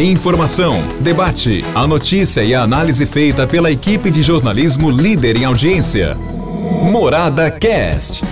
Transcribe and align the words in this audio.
Informação, 0.00 0.82
debate, 1.02 1.62
a 1.74 1.86
notícia 1.86 2.42
e 2.42 2.54
a 2.54 2.62
análise 2.62 3.04
feita 3.04 3.46
pela 3.46 3.70
equipe 3.70 4.10
de 4.10 4.22
jornalismo 4.22 4.90
líder 4.90 5.36
em 5.36 5.44
audiência. 5.44 6.14
Morada 6.90 7.50
Cast. 7.50 8.24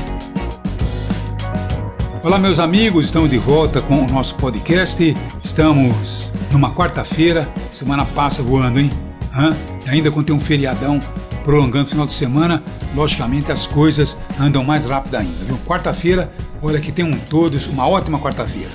Olá, 2.22 2.38
meus 2.38 2.58
amigos, 2.58 3.04
estamos 3.04 3.28
de 3.28 3.36
volta 3.36 3.82
com 3.82 4.02
o 4.02 4.10
nosso 4.10 4.34
podcast. 4.36 5.14
Estamos 5.44 6.32
numa 6.50 6.74
quarta-feira, 6.74 7.46
semana 7.70 8.06
passa 8.06 8.42
voando, 8.42 8.80
hein? 8.80 8.90
Hã? 9.36 9.54
E 9.84 9.90
ainda 9.90 10.10
quando 10.10 10.24
tem 10.24 10.34
um 10.34 10.40
feriadão 10.40 10.98
prolongando 11.44 11.84
o 11.84 11.90
final 11.90 12.06
de 12.06 12.14
semana, 12.14 12.62
logicamente 12.94 13.52
as 13.52 13.66
coisas 13.66 14.16
andam 14.40 14.64
mais 14.64 14.86
rápido 14.86 15.16
ainda, 15.16 15.44
viu? 15.44 15.58
Quarta-feira, 15.66 16.32
olha 16.62 16.80
que 16.80 16.90
tem 16.90 17.04
um 17.04 17.18
todos, 17.18 17.66
uma 17.66 17.86
ótima 17.86 18.18
quarta-feira. 18.18 18.72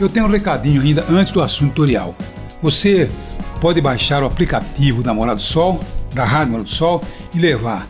Eu 0.00 0.08
tenho 0.08 0.24
um 0.24 0.30
recadinho 0.30 0.80
ainda 0.80 1.04
antes 1.10 1.30
do 1.30 1.42
assunto 1.42 1.72
tutorial. 1.72 2.16
Você 2.62 3.10
pode 3.60 3.82
baixar 3.82 4.22
o 4.22 4.26
aplicativo 4.26 5.02
da 5.02 5.12
Morada 5.12 5.36
do 5.36 5.42
Sol, 5.42 5.78
da 6.14 6.24
Rádio 6.24 6.52
Morada 6.52 6.68
do 6.70 6.74
Sol, 6.74 7.04
e 7.34 7.38
levar 7.38 7.86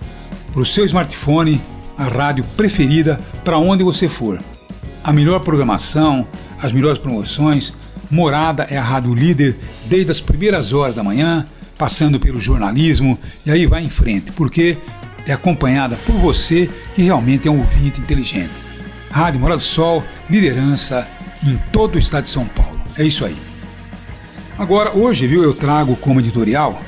para 0.52 0.60
o 0.60 0.66
seu 0.66 0.84
smartphone 0.84 1.60
a 1.96 2.04
rádio 2.04 2.42
preferida 2.56 3.20
para 3.44 3.58
onde 3.58 3.84
você 3.84 4.08
for. 4.08 4.42
A 5.04 5.12
melhor 5.12 5.38
programação, 5.38 6.26
as 6.60 6.72
melhores 6.72 6.98
promoções. 6.98 7.72
Morada 8.10 8.64
é 8.64 8.76
a 8.76 8.82
rádio 8.82 9.14
líder 9.14 9.56
desde 9.86 10.10
as 10.10 10.20
primeiras 10.20 10.72
horas 10.72 10.96
da 10.96 11.04
manhã, 11.04 11.46
passando 11.78 12.18
pelo 12.18 12.40
jornalismo 12.40 13.16
e 13.46 13.52
aí 13.52 13.66
vai 13.66 13.84
em 13.84 13.88
frente, 13.88 14.32
porque 14.32 14.76
é 15.24 15.32
acompanhada 15.32 15.96
por 16.04 16.16
você 16.16 16.68
que 16.92 17.02
realmente 17.02 17.46
é 17.46 17.50
um 17.52 17.60
ouvinte 17.60 18.00
inteligente. 18.00 18.50
Rádio 19.12 19.38
Morada 19.38 19.58
do 19.58 19.64
Sol, 19.64 20.02
liderança 20.28 21.06
em 21.44 21.56
todo 21.72 21.94
o 21.94 21.98
estado 21.98 22.24
de 22.24 22.30
São 22.30 22.46
Paulo. 22.46 22.80
É 22.96 23.04
isso 23.04 23.24
aí. 23.24 23.36
Agora, 24.58 24.96
hoje, 24.96 25.26
viu, 25.26 25.42
eu 25.42 25.54
trago 25.54 25.96
como 25.96 26.20
editorial 26.20 26.82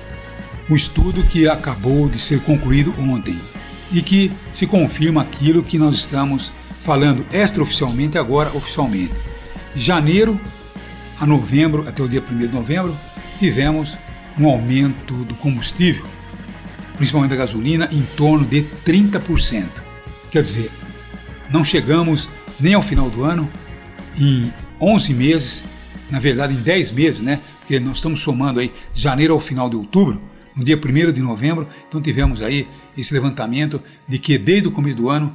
o 0.68 0.76
estudo 0.76 1.22
que 1.24 1.48
acabou 1.48 2.08
de 2.08 2.20
ser 2.20 2.40
concluído 2.40 2.94
ontem 2.98 3.38
e 3.90 4.00
que 4.00 4.32
se 4.52 4.66
confirma 4.66 5.22
aquilo 5.22 5.62
que 5.62 5.78
nós 5.78 5.96
estamos 5.96 6.52
falando 6.80 7.26
extraoficialmente 7.32 8.18
agora 8.18 8.54
oficialmente. 8.56 9.12
De 9.74 9.82
janeiro 9.82 10.40
a 11.20 11.26
novembro, 11.26 11.88
até 11.88 12.02
o 12.02 12.08
dia 12.08 12.22
1 12.22 12.38
de 12.38 12.48
novembro, 12.48 12.96
tivemos 13.38 13.96
um 14.38 14.48
aumento 14.48 15.14
do 15.24 15.34
combustível, 15.34 16.04
principalmente 16.96 17.30
da 17.30 17.36
gasolina, 17.36 17.88
em 17.92 18.02
torno 18.16 18.44
de 18.44 18.64
30%. 18.84 19.68
Quer 20.30 20.42
dizer, 20.42 20.70
não 21.50 21.64
chegamos 21.64 22.28
nem 22.58 22.74
ao 22.74 22.82
final 22.82 23.08
do 23.08 23.24
ano, 23.24 23.48
em 24.18 24.52
11 24.80 25.14
meses, 25.14 25.64
na 26.10 26.18
verdade 26.18 26.54
em 26.54 26.62
10 26.62 26.92
meses, 26.92 27.20
né? 27.20 27.40
porque 27.72 27.78
nós 27.78 27.98
estamos 27.98 28.20
somando 28.20 28.60
aí 28.60 28.72
janeiro 28.92 29.32
ao 29.34 29.40
final 29.40 29.70
de 29.70 29.76
outubro, 29.76 30.20
no 30.54 30.62
dia 30.62 30.76
1 30.76 31.12
de 31.12 31.22
novembro, 31.22 31.66
então 31.88 32.02
tivemos 32.02 32.42
aí 32.42 32.68
esse 32.96 33.14
levantamento 33.14 33.80
de 34.06 34.18
que 34.18 34.36
desde 34.36 34.68
o 34.68 34.70
começo 34.70 34.96
do 34.96 35.08
ano 35.08 35.34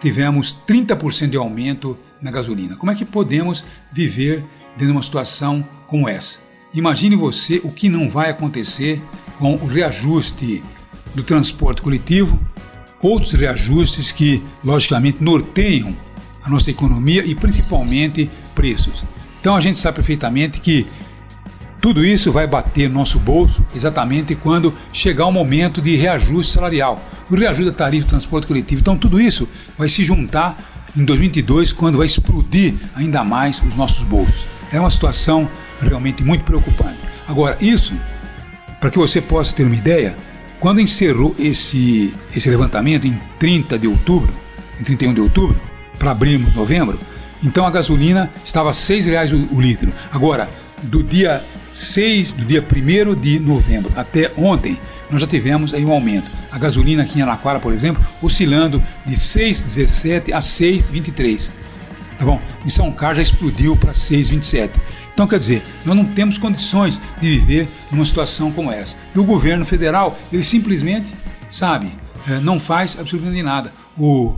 tivemos 0.00 0.54
30% 0.68 1.30
de 1.30 1.36
aumento 1.36 1.98
na 2.20 2.30
gasolina. 2.30 2.76
Como 2.76 2.90
é 2.90 2.94
que 2.94 3.04
podemos 3.04 3.64
viver 3.92 4.44
dentro 4.70 4.86
de 4.86 4.92
uma 4.92 5.02
situação 5.02 5.66
como 5.86 6.08
essa? 6.08 6.40
Imagine 6.74 7.16
você 7.16 7.60
o 7.64 7.70
que 7.70 7.88
não 7.88 8.10
vai 8.10 8.28
acontecer 8.28 9.00
com 9.38 9.54
o 9.54 9.66
reajuste 9.66 10.62
do 11.14 11.22
transporte 11.22 11.80
coletivo, 11.80 12.38
outros 13.00 13.32
reajustes 13.32 14.12
que, 14.12 14.42
logicamente, 14.62 15.22
norteiam 15.22 15.96
a 16.46 16.50
nossa 16.50 16.70
economia 16.70 17.24
e 17.26 17.34
principalmente 17.34 18.30
preços. 18.54 19.04
Então 19.40 19.56
a 19.56 19.60
gente 19.60 19.78
sabe 19.78 19.96
perfeitamente 19.96 20.60
que 20.60 20.86
tudo 21.80 22.04
isso 22.04 22.32
vai 22.32 22.46
bater 22.46 22.88
no 22.88 22.94
nosso 22.94 23.18
bolso 23.18 23.64
exatamente 23.74 24.34
quando 24.34 24.72
chegar 24.92 25.26
o 25.26 25.32
momento 25.32 25.82
de 25.82 25.96
reajuste 25.96 26.52
salarial, 26.52 27.00
o 27.30 27.34
reajuste 27.34 27.70
da 27.70 27.76
tarifa 27.76 28.04
de 28.04 28.10
transporte 28.10 28.46
coletivo. 28.46 28.80
Então, 28.80 28.96
tudo 28.96 29.20
isso 29.20 29.48
vai 29.76 29.88
se 29.88 30.02
juntar 30.02 30.56
em 30.96 31.04
2022, 31.04 31.72
quando 31.72 31.98
vai 31.98 32.06
explodir 32.06 32.74
ainda 32.94 33.22
mais 33.22 33.62
os 33.62 33.74
nossos 33.74 34.02
bolsos. 34.02 34.46
É 34.72 34.80
uma 34.80 34.90
situação 34.90 35.48
realmente 35.80 36.24
muito 36.24 36.42
preocupante. 36.42 36.98
Agora, 37.28 37.56
isso, 37.60 37.92
para 38.80 38.90
que 38.90 38.98
você 38.98 39.20
possa 39.20 39.54
ter 39.54 39.64
uma 39.64 39.76
ideia, 39.76 40.16
quando 40.58 40.80
encerrou 40.80 41.36
esse, 41.38 42.14
esse 42.34 42.48
levantamento 42.48 43.06
em 43.06 43.20
30 43.38 43.78
de 43.78 43.86
outubro, 43.86 44.34
em 44.80 44.82
31 44.82 45.14
de 45.14 45.20
outubro, 45.20 45.60
para 45.98 46.10
abrirmos 46.10 46.54
novembro, 46.54 46.98
então 47.42 47.66
a 47.66 47.70
gasolina 47.70 48.30
estava 48.44 48.70
R$ 48.70 48.76
6,00 48.76 49.32
o, 49.32 49.56
o 49.56 49.60
litro. 49.60 49.92
Agora, 50.10 50.48
do 50.82 51.02
dia 51.02 51.42
6, 51.72 52.34
do 52.34 52.44
dia 52.44 52.62
1 52.62 53.14
de 53.14 53.38
novembro 53.38 53.92
até 53.96 54.32
ontem, 54.36 54.78
nós 55.10 55.20
já 55.20 55.26
tivemos 55.26 55.72
aí 55.74 55.84
um 55.84 55.92
aumento. 55.92 56.30
A 56.50 56.58
gasolina 56.58 57.02
aqui 57.02 57.18
em 57.18 57.22
Anaquara, 57.22 57.60
por 57.60 57.72
exemplo, 57.72 58.04
oscilando 58.22 58.82
de 59.04 59.14
6,17 59.14 60.32
a 60.32 60.38
6,23. 60.38 61.52
Tá 62.18 62.24
bom? 62.24 62.40
Em 62.64 62.68
São 62.68 62.90
Carlos 62.90 63.18
já 63.18 63.22
explodiu 63.22 63.76
para 63.76 63.92
6,27. 63.92 64.70
Então, 65.12 65.26
quer 65.26 65.38
dizer, 65.38 65.62
nós 65.84 65.96
não 65.96 66.04
temos 66.04 66.36
condições 66.38 67.00
de 67.20 67.38
viver 67.38 67.68
numa 67.90 68.04
situação 68.04 68.50
como 68.50 68.70
essa. 68.70 68.96
E 69.14 69.18
o 69.18 69.24
governo 69.24 69.64
federal, 69.64 70.18
ele 70.32 70.44
simplesmente, 70.44 71.12
sabe, 71.50 71.92
eh, 72.28 72.38
não 72.40 72.60
faz 72.60 72.98
absolutamente 72.98 73.42
nada. 73.42 73.72
O 73.96 74.36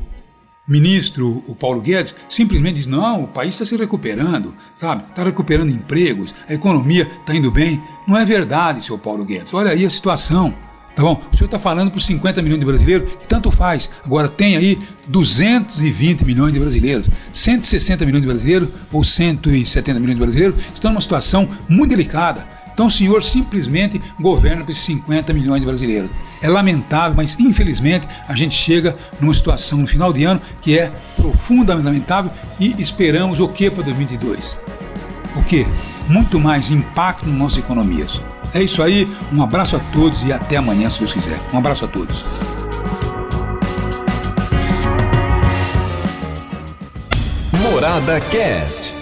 ministro, 0.69 1.43
o 1.47 1.55
Paulo 1.55 1.81
Guedes, 1.81 2.15
simplesmente 2.29 2.77
diz: 2.77 2.87
não, 2.87 3.25
o 3.25 3.29
país 3.29 3.55
está 3.55 3.65
se 3.65 3.77
recuperando, 3.77 4.55
sabe? 4.75 5.05
Está 5.09 5.25
recuperando 5.25 5.71
empregos, 5.71 6.35
a 6.47 6.55
economia 6.55 7.11
está 7.21 7.35
indo 7.35 7.51
bem. 7.51 7.83
Não 8.07 8.17
é 8.17 8.25
verdade, 8.25 8.85
seu 8.85 8.99
Paulo 8.99 9.25
Guedes. 9.25 9.55
Olha 9.55 9.71
aí 9.71 9.85
a 9.85 9.91
situação. 9.91 10.55
Tá 10.95 11.05
bom? 11.05 11.23
O 11.33 11.37
senhor 11.37 11.47
está 11.47 11.61
falando 11.61 11.93
para 11.93 11.99
os 11.99 12.07
50 12.07 12.43
milhões 12.43 12.59
de 12.59 12.67
brasileiros, 12.67 13.13
que 13.21 13.29
tanto 13.29 13.53
faz. 13.53 13.89
Agora 14.05 14.29
tem 14.29 14.57
aí 14.57 14.77
220 15.07 16.25
milhões 16.25 16.53
de 16.53 16.59
brasileiros, 16.59 17.09
160 17.33 18.05
milhões 18.05 18.23
de 18.23 18.27
brasileiros 18.27 18.69
ou 18.93 19.05
170 19.05 20.01
milhões 20.01 20.17
de 20.17 20.21
brasileiros 20.21 20.57
estão 20.75 20.91
numa 20.91 21.01
situação 21.01 21.49
muito 21.69 21.91
delicada. 21.91 22.45
Então 22.75 22.89
o 22.89 22.91
senhor 22.91 23.23
simplesmente 23.23 24.01
governa 24.21 24.65
para 24.65 24.73
esses 24.73 24.85
50 24.85 25.33
milhões 25.33 25.61
de 25.61 25.67
brasileiros. 25.67 26.11
É 26.41 26.49
lamentável, 26.49 27.15
mas 27.17 27.39
infelizmente 27.39 28.07
a 28.29 28.35
gente 28.35 28.55
chega 28.55 28.97
numa 29.21 29.35
situação 29.35 29.79
no 29.79 29.87
final 29.87 30.13
de 30.13 30.25
ano 30.25 30.41
que 30.63 30.79
é 30.79 30.93
profundamente 31.17 31.87
lamentável 31.87 32.31
e 32.61 32.81
esperamos 32.81 33.41
o 33.41 33.49
que 33.49 33.71
para 33.71 33.85
2022? 33.85 34.59
O 35.37 35.43
que? 35.43 35.67
Muito 36.09 36.39
mais 36.39 36.71
impacto 36.71 37.29
nas 37.29 37.39
nossas 37.39 37.59
economias. 37.59 38.21
É 38.55 38.63
isso 38.63 38.83
aí, 38.83 39.07
um 39.33 39.43
abraço 39.43 39.77
a 39.77 39.81
todos 39.93 40.23
e 40.23 40.33
até 40.33 40.57
amanhã, 40.57 40.89
se 40.89 40.99
Deus 40.99 41.13
quiser. 41.13 41.39
Um 41.53 41.59
abraço 41.59 41.85
a 41.85 41.89
todos. 41.89 42.25
Morada 47.61 48.21
Cast. 48.21 48.95